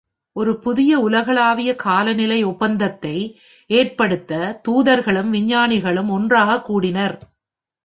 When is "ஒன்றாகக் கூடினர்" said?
6.09-7.31